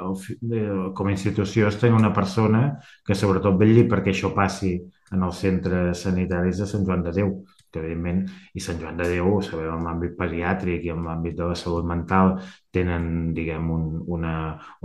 [0.00, 2.62] com a institució es tenir una persona
[3.06, 4.72] que sobretot vetlli perquè això passi
[5.12, 7.32] en els centres sanitaris de Sant Joan de Déu,
[7.70, 8.24] que evidentment,
[8.54, 11.58] i Sant Joan de Déu, ho sabeu, en l'àmbit pediàtric i en l'àmbit de la
[11.58, 12.36] salut mental,
[12.70, 14.34] tenen, diguem, un, una,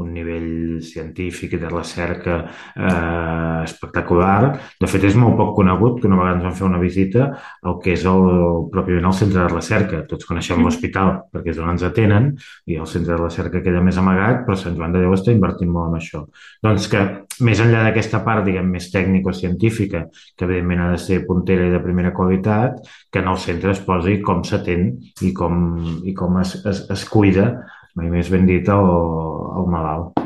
[0.02, 4.56] un nivell científic i de recerca eh, espectacular.
[4.82, 7.28] De fet, és molt poc conegut que una vegada ens vam fer una visita
[7.62, 8.26] al que és el,
[8.74, 10.02] pròpiament el centre de recerca.
[10.10, 12.32] Tots coneixem l'hospital perquè és on ens atenen
[12.66, 15.72] i el centre de recerca queda més amagat, però Sant Joan de Déu està invertint
[15.72, 16.26] molt en això.
[16.66, 17.04] Doncs que,
[17.46, 21.84] més enllà d'aquesta part, diguem, més tècnico-científica, que evidentment ha de ser puntera i de
[21.84, 24.90] primera qualitat, que en el centre es posi com s'atén
[25.22, 25.64] i com,
[26.08, 27.50] i com es, es, es cuida,
[27.96, 30.20] mai més ben dit, el, malalt.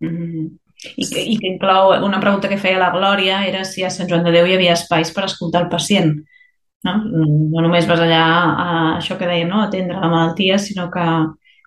[0.00, 0.52] Mm -hmm.
[0.96, 4.08] I que, I que inclou, una pregunta que feia la Glòria era si a Sant
[4.10, 6.12] Joan de Déu hi havia espais per escoltar el pacient.
[6.84, 8.24] No, no només vas allà
[8.64, 9.62] a això que dèiem, no?
[9.62, 11.06] atendre la malaltia, sinó que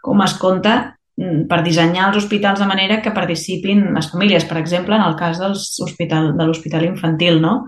[0.04, 0.76] com es compta
[1.18, 5.16] mm, per dissenyar els hospitals de manera que participin les famílies, per exemple, en el
[5.16, 7.68] cas dels hospital, de l'hospital infantil, no?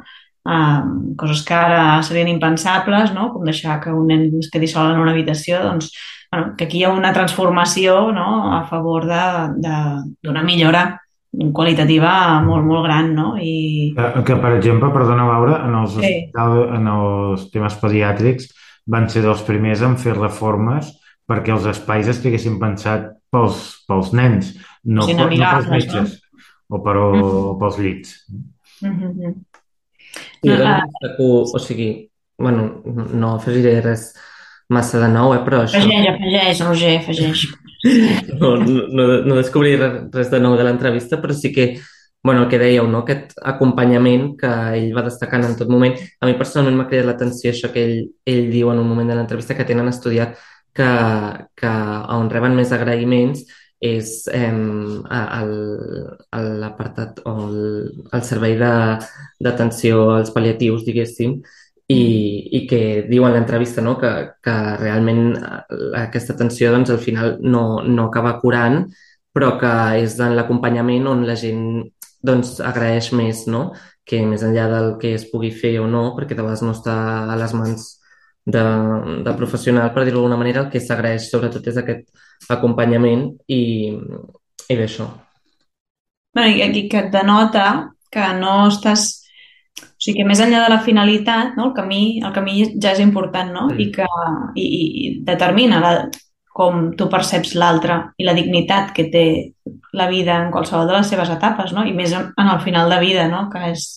[0.50, 3.28] Um, coses que ara serien impensables, no?
[3.34, 5.92] com deixar que un nen es quedi sol en una habitació, doncs,
[6.32, 8.54] bueno, que aquí hi ha una transformació no?
[8.56, 10.84] a favor d'una millora
[11.54, 13.34] qualitativa molt, molt gran, no?
[13.38, 13.94] I...
[13.98, 16.14] Que, que per exemple, perdona, Laura, en els, sí.
[16.34, 18.50] en els temes pediàtrics
[18.90, 20.90] van ser dels primers en fer reformes
[21.30, 26.80] perquè els espais estiguessin pensats pels, pels nens, no, sí, no, no pels metges no?
[26.80, 27.60] o, per, o mm -hmm.
[27.60, 28.10] pels llits.
[28.82, 29.34] Mm -hmm.
[30.42, 30.82] Sí, no, ah.
[30.86, 32.82] destaco, o sigui, bueno,
[33.14, 34.16] no afegiré res
[34.70, 35.80] massa de nou, eh, però això...
[35.82, 37.48] Afegeix, afegeix, Roger, afegeix.
[38.42, 41.70] No, no, no descobriré res de nou de l'entrevista, però sí que,
[42.22, 43.06] bueno, el que dèieu, no?
[43.06, 45.96] aquest acompanyament que ell va destacant en tot moment.
[46.20, 49.16] A mi personalment m'ha cridat l'atenció això que ell, ell diu en un moment de
[49.16, 50.36] l'entrevista que tenen estudiat
[50.76, 50.92] que,
[51.56, 51.72] que
[52.18, 53.48] on reben més agraïments
[53.80, 54.52] és eh,
[56.36, 57.60] l'apartat o el,
[58.12, 61.40] el servei d'atenció als pal·liatius, diguéssim,
[61.90, 62.02] i,
[62.58, 63.96] i que diu en l'entrevista no?
[64.02, 64.10] que,
[64.46, 65.34] que realment
[65.98, 68.84] aquesta atenció doncs, al final no, no acaba curant,
[69.34, 69.72] però que
[70.04, 71.64] és en l'acompanyament on la gent
[72.26, 73.70] doncs, agraeix més, no?
[74.10, 76.96] que més enllà del que es pugui fer o no, perquè de vegades no està
[77.30, 77.88] a les mans
[78.46, 78.64] de,
[79.26, 83.62] de professional, per dir-ho d'alguna manera, el que s'agraeix sobretot és aquest acompanyament i,
[83.94, 85.10] i bé, això.
[86.34, 87.70] Bueno, I aquí que et denota
[88.14, 89.19] que no estàs...
[90.00, 91.70] O sigui, que més enllà de la finalitat, no?
[91.70, 93.68] el, camí, el camí ja és important, no?
[93.68, 93.80] Mm.
[93.84, 94.08] I que
[94.56, 95.94] i, i determina la,
[96.56, 99.26] com tu perceps l'altre i la dignitat que té
[100.00, 101.84] la vida en qualsevol de les seves etapes, no?
[101.84, 103.48] I més en, en el final de vida, no?
[103.52, 103.90] Que és,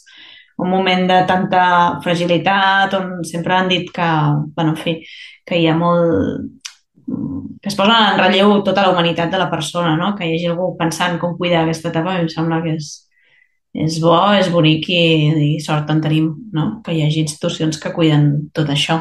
[0.63, 1.63] un moment de tanta
[2.05, 4.09] fragilitat on sempre han dit que,
[4.55, 4.99] bueno, en fi,
[5.47, 6.51] que hi ha molt
[7.63, 10.13] que es posa en relleu tota la humanitat de la persona, no?
[10.17, 12.93] que hi hagi algú pensant com cuidar aquesta etapa, em sembla que és,
[13.73, 15.03] és bo, és bonic i,
[15.57, 16.67] i sort en tenim, no?
[16.85, 19.01] que hi hagi institucions que cuiden tot això.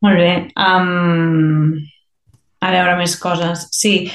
[0.00, 0.30] Molt bé.
[0.56, 1.74] Um,
[2.60, 3.66] a veure més coses.
[3.74, 4.10] Sí,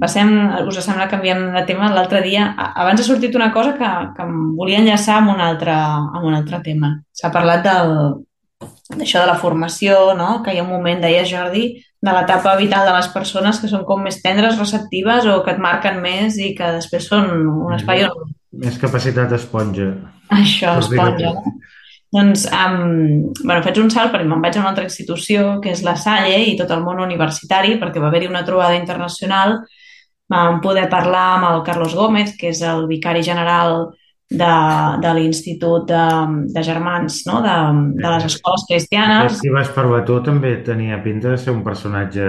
[0.00, 0.30] passem,
[0.70, 2.48] us sembla que canviem de tema l'altre dia.
[2.70, 6.38] Abans ha sortit una cosa que, que em volia enllaçar amb un altre, amb un
[6.38, 6.94] altre tema.
[7.12, 10.40] S'ha parlat d'això de la formació, no?
[10.44, 13.84] que hi ha un moment, deia Jordi, de l'etapa vital de les persones que són
[13.88, 18.06] com més tendres, receptives o que et marquen més i que després són un espai
[18.08, 18.30] on...
[18.60, 19.92] Més capacitat esponja.
[20.32, 21.34] Això, esponja?
[22.10, 25.84] Doncs, um, bueno, faig un salt perquè me'n vaig a una altra institució, que és
[25.86, 29.60] la Salle, i tot el món universitari, perquè va haver-hi una trobada internacional.
[30.30, 33.92] Vam poder parlar amb el Carlos Gómez, que és el vicari general
[34.30, 34.54] de,
[35.02, 36.04] de l'Institut de,
[36.54, 37.40] de Germans, no?
[37.42, 37.56] de,
[37.98, 39.40] de les escoles cristianes.
[39.42, 42.28] Si vas parlar tu, també tenia pinta de ser un personatge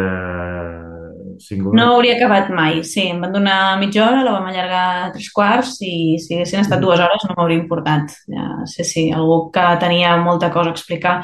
[1.41, 1.77] singular.
[1.77, 3.05] No hauria acabat mai, sí.
[3.13, 6.81] Em van donar mitja hora, la vam allargar a tres quarts i si haguessin estat
[6.81, 8.17] dues hores no m'hauria importat.
[8.33, 11.15] Ja, sí, sí, algú que tenia molta cosa a explicar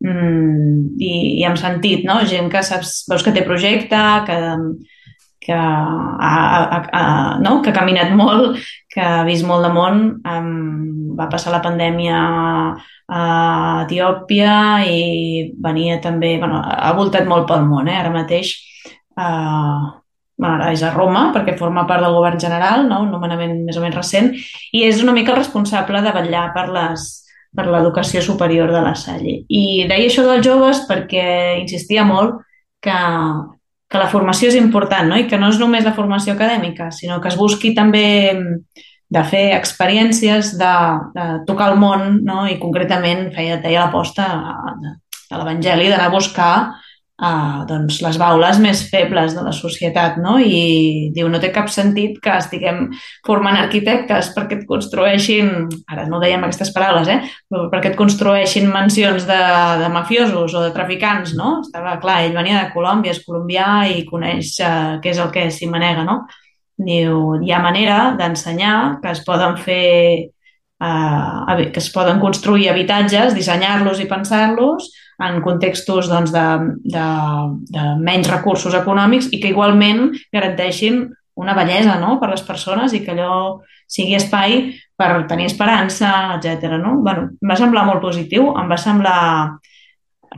[0.00, 2.22] mm, i, i amb sentit, no?
[2.28, 4.40] Gent que saps, veus que té projecte, que,
[5.44, 7.04] que ha, ha, ha,
[7.44, 7.58] no?
[7.62, 8.58] que ha caminat molt,
[8.90, 10.04] que ha vist molt de món.
[10.24, 12.20] Um, va passar la pandèmia
[13.08, 13.24] a
[13.84, 14.54] Etiòpia
[14.88, 16.36] i venia també...
[16.40, 17.98] Bueno, ha voltat molt pel món, eh?
[18.00, 18.54] Ara mateix
[19.14, 23.04] bueno, ara és a Roma, perquè forma part del govern general, no?
[23.04, 24.32] un nomenament més o menys recent,
[24.74, 27.12] i és una mica el responsable de vetllar per les
[27.54, 29.44] per l'educació superior de la Salle.
[29.46, 32.40] I deia això dels joves perquè insistia molt
[32.82, 32.96] que,
[33.94, 35.20] que la formació és important no?
[35.20, 38.06] i que no és només la formació acadèmica, sinó que es busqui també
[39.14, 40.74] de fer experiències, de,
[41.14, 42.42] de tocar el món no?
[42.50, 44.26] i concretament feia, deia l'aposta
[44.82, 44.96] de,
[45.30, 46.54] de l'Evangeli, d'anar a buscar
[47.24, 50.36] uh, doncs, les baules més febles de la societat, no?
[50.38, 52.86] I diu, no té cap sentit que estiguem
[53.26, 55.50] formant arquitectes perquè et construeixin,
[55.90, 57.18] ara no dèiem aquestes paraules, eh?
[57.48, 59.40] Perquè et construeixin mansions de,
[59.80, 61.58] de mafiosos o de traficants, no?
[61.64, 65.48] Estava clar, ell venia de Colòmbia, és colombià i coneix uh, què és el que
[65.54, 66.24] s'hi manega, no?
[66.84, 70.30] Diu, hi ha manera d'ensenyar que es poden fer
[70.82, 74.90] eh, que es poden construir habitatges, dissenyar-los i pensar-los
[75.28, 76.46] en contextos doncs, de,
[76.94, 77.04] de,
[77.74, 82.18] de menys recursos econòmics i que igualment garanteixin una bellesa no?
[82.20, 83.60] per les persones i que allò
[83.90, 86.76] sigui espai per tenir esperança, etc.
[86.78, 86.98] No?
[87.02, 89.58] Bueno, em va semblar molt positiu, em va semblar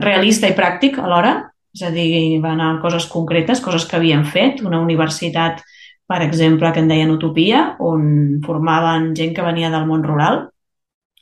[0.01, 1.35] realista i pràctic alhora,
[1.77, 5.61] és a dir, va anar coses concretes, coses que havien fet, una universitat,
[6.09, 10.47] per exemple, que en deien Utopia, on formaven gent que venia del món rural,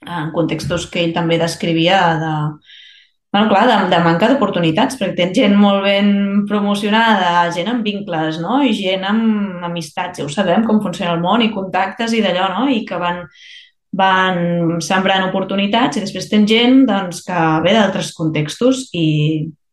[0.06, 2.34] en contextos que ell també descrivia de,
[3.36, 8.38] bueno, clar, de, de manca d'oportunitats, perquè tens gent molt ben promocionada, gent amb vincles,
[8.40, 8.62] no?
[8.64, 12.48] I gent amb amistats, ja ho sabem, com funciona el món, i contactes i d'allò,
[12.54, 12.70] no?
[12.72, 13.26] I que van,
[13.92, 14.40] van
[14.80, 19.10] sembrant oportunitats i després tens gent doncs, que ve d'altres contextos i,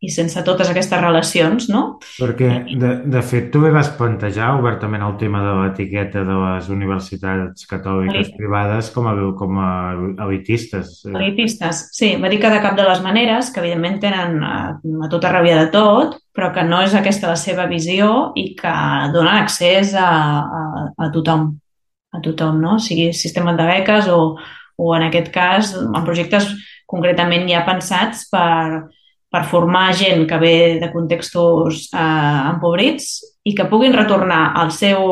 [0.03, 1.83] i sense totes aquestes relacions, no?
[2.19, 6.71] Perquè, de, de fet, tu bé vas plantejar obertament el tema de l'etiqueta de les
[6.75, 8.33] universitats catòliques Elit.
[8.41, 9.69] privades com a, com a
[10.27, 11.05] elitistes.
[11.07, 12.17] Elitistes, sí.
[12.19, 15.61] Va dir que de cap de les maneres, que evidentment tenen a, a tota ràbia
[15.61, 18.73] de tot, però que no és aquesta la seva visió i que
[19.15, 20.09] donen accés a,
[20.43, 21.47] a, a tothom,
[22.11, 22.75] a tothom, no?
[22.81, 24.35] O sigui sistema de beques o,
[24.83, 26.51] o en aquest cas, en projectes
[26.91, 28.89] concretament ja pensats per,
[29.33, 33.07] per formar gent que ve de contextos eh, empobrits
[33.49, 35.07] i que puguin retornar al seu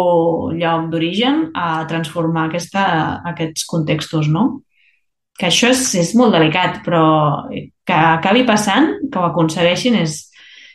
[0.52, 2.84] lloc d'origen a transformar aquesta,
[3.32, 4.44] aquests contextos, no?
[5.40, 7.04] Que això és, és molt delicat, però
[7.48, 10.18] que acabi passant, que ho aconsegueixin, és,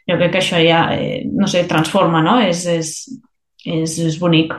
[0.09, 2.39] jo crec que això ja, eh, no sé, transforma, no?
[2.41, 2.95] És, és,
[3.61, 4.57] és, és bonic.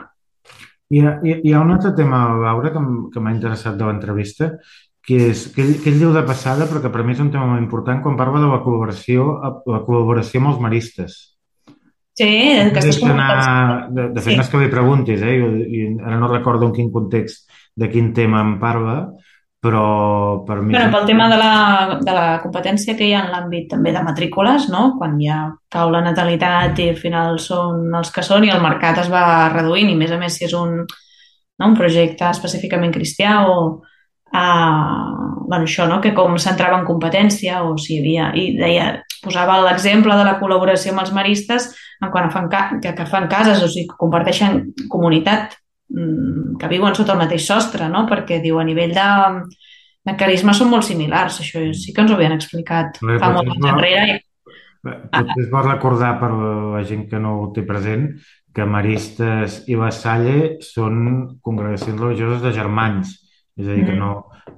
[0.87, 4.53] Hi ha, hi ha un altre tema, Laura, que, que m'ha interessat de l'entrevista,
[5.07, 7.31] que, és, que, ell, que ell diu de passada, però que per mi és un
[7.31, 9.29] tema molt important, quan parla de la col·laboració,
[9.71, 11.15] la col·laboració amb els maristes.
[12.17, 12.27] Sí,
[12.59, 14.35] aquestes anar, de, de fet, sí.
[14.39, 15.37] no és que li preguntis, eh?
[15.37, 17.45] I, i ara no recordo en quin context,
[17.77, 18.97] de quin tema em parla,
[19.63, 20.73] però per mi...
[20.73, 21.53] Bueno, pel tema de la,
[22.01, 24.97] de la competència que hi ha en l'àmbit també de matrícules, no?
[24.99, 29.05] quan ja cau la natalitat i al final són els que són i el mercat
[29.05, 32.91] es va reduint i a més a més si és un, no, un projecte específicament
[32.97, 33.61] cristià o,
[34.33, 36.01] uh, bueno, això, no?
[36.03, 38.31] que com s'entrava en competència o si hi havia...
[38.35, 38.87] I deia,
[39.23, 41.71] posava l'exemple de la col·laboració amb els maristes
[42.03, 44.59] en quan fan, que, que fan cases, o sigui, que comparteixen
[44.91, 45.55] comunitat,
[45.89, 48.05] mm, que viuen sota el mateix sostre, no?
[48.09, 49.09] perquè diu, a nivell de,
[50.05, 53.49] de carisma són molt similars, això sí que ens ho havien explicat Bé, fa molt
[53.53, 54.17] temps enrere.
[54.17, 54.23] I...
[54.87, 58.11] Potser es pot recordar per la gent que no ho té present
[58.55, 61.01] que Maristes i la Salle són
[61.43, 63.11] congregacions religioses de germans
[63.57, 64.11] és a dir, que no,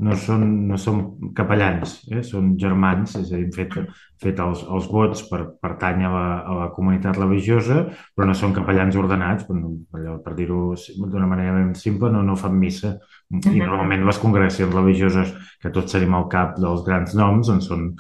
[0.04, 2.20] no, són, no són capellans, eh?
[2.26, 3.78] són germans, és a dir, fet,
[4.20, 7.86] fet els, els vots per pertany a la, a la comunitat religiosa,
[8.16, 12.58] però no són capellans ordenats, per, per dir-ho d'una manera ben simple, no, no fan
[12.60, 12.98] missa.
[13.32, 15.32] I normalment les congregacions religioses,
[15.64, 17.94] que tots tenim al cap dels grans noms, doncs són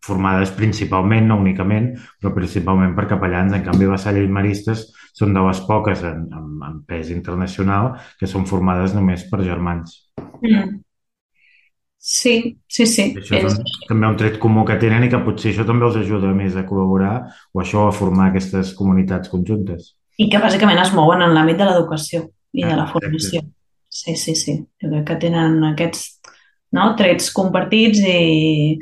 [0.00, 3.52] formades principalment, no únicament, però principalment per capellans.
[3.52, 4.88] En canvi, les maristes
[5.20, 9.98] són de les poques en, en, en pes internacional que són formades només per germans.
[10.40, 10.80] Mm.
[12.00, 13.10] Sí, sí, sí.
[13.12, 15.84] I això és, és també un tret comú que tenen i que potser això també
[15.84, 17.14] els ajuda més a col·laborar
[17.52, 19.92] o això a formar aquestes comunitats conjuntes.
[20.16, 22.24] I que bàsicament es mouen en l'àmbit de l'educació
[22.56, 23.42] i ah, de la formació.
[23.44, 23.56] Exacte.
[23.90, 24.54] Sí, sí, sí.
[24.80, 26.06] Jo crec que tenen aquests
[26.78, 28.78] no, trets compartits i,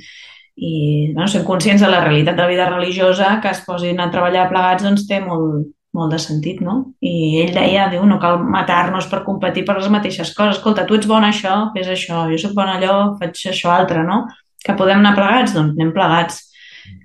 [0.55, 0.73] i
[1.15, 4.47] bueno, són conscients de la realitat de la vida religiosa, que es posin a treballar
[4.53, 6.79] plegats doncs té molt, molt de sentit, no?
[7.05, 10.59] I ell deia, diu, no cal matar-nos per competir per les mateixes coses.
[10.59, 14.23] Escolta, tu ets bon això, fes això, jo sóc bon allò, faig això altre, no?
[14.65, 15.57] Que podem anar plegats?
[15.57, 16.45] Doncs anem plegats.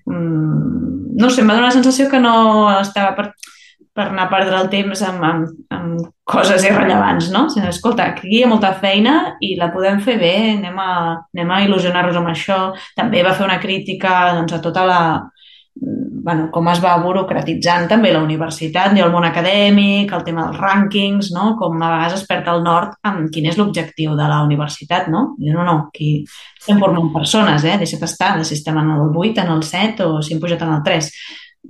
[0.10, 2.36] Mm, no sé, em va donar la sensació que no
[2.80, 3.32] estava per,
[3.94, 7.46] per anar a perdre el temps amb, amb, amb coses irrellevants, no?
[7.54, 10.94] Sigui, escolta, aquí hi ha molta feina i la podem fer bé, anem a,
[11.36, 12.60] anem a il·lusionar-nos amb això.
[12.98, 15.02] També va fer una crítica doncs, a tota la,
[16.24, 20.60] bueno, com es va burocratitzant també la universitat i el món acadèmic, el tema dels
[20.62, 21.50] rànquings, no?
[21.60, 25.10] com a vegades es perd el nord amb quin és l'objectiu de la universitat.
[25.12, 25.26] No?
[25.44, 27.76] I no, no, aquí estem formant persones, eh?
[27.82, 30.64] deixa't estar, de si estem en el 8, en el 7 o si hem pujat
[30.64, 31.10] en el 3.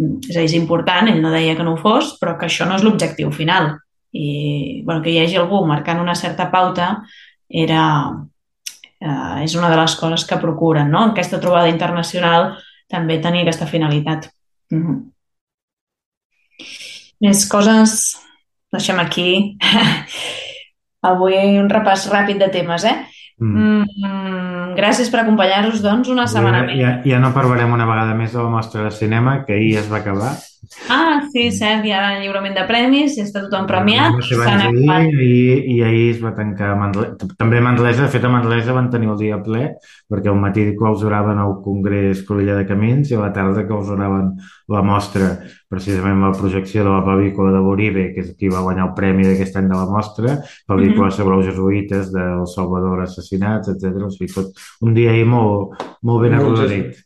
[0.04, 2.70] És a dir, és important, ell no deia que no ho fos, però que això
[2.70, 3.72] no és l'objectiu final.
[4.14, 6.92] I bueno, que hi hagi algú marcant una certa pauta
[7.50, 7.88] era,
[9.02, 10.94] eh, és una de les coses que procuren.
[10.94, 11.08] No?
[11.10, 12.52] Aquesta trobada internacional
[12.86, 14.30] també tenia aquesta finalitat.
[14.74, 15.02] Mm -hmm.
[17.24, 18.18] Més coses,
[18.74, 19.58] deixem aquí.
[21.12, 22.98] Avui un repàs ràpid de temes, eh?
[23.44, 23.84] Mm.
[23.84, 26.80] Mm, gràcies per acompanyar-nos, doncs, una setmana ja, més.
[26.80, 29.90] ja, ja no parlarem una vegada més de la mostra de cinema, que ahir es
[29.92, 30.36] va acabar.
[30.88, 34.16] Ah, sí, cert, hi ha lliurament de premis, ja està tothom premiat.
[34.16, 35.34] No sé, ahir, i,
[35.76, 37.30] i ahir es va tancar a Manresa.
[37.40, 39.74] També a Manresa, de fet a Manresa van tenir el dia ple,
[40.10, 44.32] perquè al matí clausuraven el Congrés Cruïlla de Camins i a la tarda clausuraven
[44.72, 45.30] la mostra,
[45.68, 48.94] precisament amb la projecció de la pel·lícula de Boribe, que és qui va guanyar el
[48.96, 50.38] premi d'aquest any de la mostra,
[50.70, 54.06] pel·lícula sobre els jesuïtes del Salvador assassinats, etc.
[54.08, 57.04] O sigui, tot un dia ahir molt, molt ben arrodonit.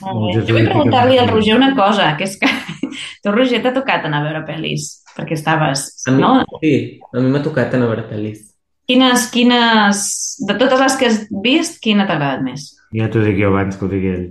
[0.00, 2.50] Jo vull preguntar-li al Roger una cosa, que és que
[3.22, 4.88] tu, Roger, t'ha tocat anar a veure pel·lis,
[5.18, 6.32] perquè estaves, A mi, no?
[6.64, 6.74] Sí,
[7.12, 8.40] a mi m'ha tocat anar a veure pel·lis.
[8.86, 10.00] Quines, quines,
[10.46, 12.70] de totes les que has vist, quina t'ha agradat més?
[12.94, 14.28] Ja t'ho dic jo abans que ho digui ell.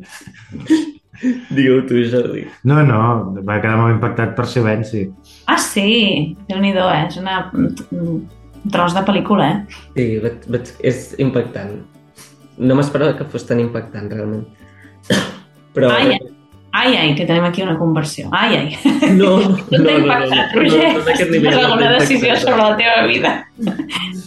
[1.21, 2.45] Digue-ho tu, Jordi.
[2.67, 3.01] No, no,
[3.47, 5.05] va quedar molt impactat per silenci.
[5.47, 7.07] Ah, sí, déu nhi eh?
[7.07, 8.25] És una, un
[8.71, 9.81] tros de pel·lícula, eh?
[9.95, 11.75] Sí, vaig, vaig, és impactant.
[12.57, 14.45] No m'esperava que fos tan impactant, realment.
[15.75, 15.91] Però...
[15.91, 16.23] Ai, ai.
[16.75, 18.27] Ai, ai, que tenim aquí una conversió.
[18.35, 18.79] Ai, ai.
[19.15, 21.85] No, no, No no, t'ha no, no, no, no, no, d'aquest nivell Has no alguna
[21.85, 22.43] m'ha decisió impactat.
[22.43, 23.31] sobre la teva vida.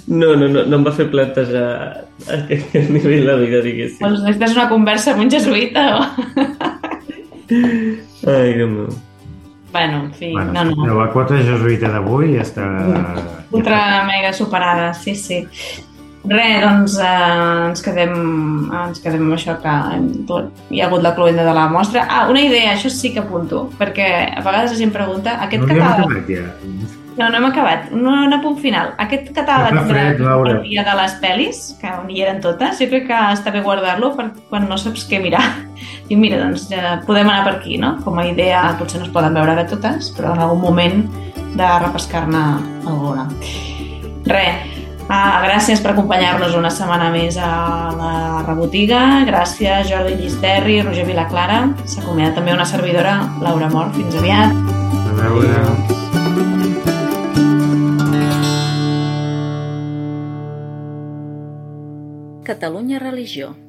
[0.09, 1.67] No, no, no, no em va fer plantejar
[2.33, 4.01] aquest nivell de vida, diguéssim.
[4.01, 6.01] Doncs necessites una conversa amb un jesuïta o...
[8.29, 8.89] Ai, Déu meu.
[9.73, 10.95] Bueno, en fi, Bueno, no, no.
[10.97, 12.65] La quota jesuïta d'avui ja està...
[13.53, 15.43] Ultra mega superada, sí, sí.
[16.29, 18.15] Res, doncs eh, ens, quedem,
[18.75, 22.05] ens quedem amb això que hem, tot, hi ha hagut la cloenda de la mostra.
[22.09, 25.77] Ah, una idea, això sí que apunto, perquè a vegades la gent pregunta, aquest No
[26.29, 26.49] ja.
[27.19, 27.89] No, no hem acabat.
[27.91, 28.93] Un, un apunt final.
[29.03, 30.61] Aquest catàleg fred, Laura.
[30.63, 34.13] de, de les pel·lis, que on hi eren totes, jo crec que està bé guardar-lo
[34.17, 35.43] per quan no saps què mirar.
[36.13, 37.97] I mira, doncs ja podem anar per aquí, no?
[38.07, 41.05] Com a idea, potser no es poden veure ara totes, però en algun moment
[41.59, 42.45] de repescar-ne
[42.87, 43.29] alguna.
[44.29, 44.75] Res,
[45.09, 47.49] Ah, gràcies per acompanyar-nos una setmana més a
[47.97, 48.11] la
[48.45, 49.25] rebotiga.
[49.25, 51.63] Gràcies, Jordi Llisterri, Roger Vilaclara.
[51.89, 53.97] S'acomiada també una servidora, Laura Mort.
[53.97, 54.53] Fins aviat.
[55.09, 56.28] A veure...
[62.49, 63.68] Catalunya Religió.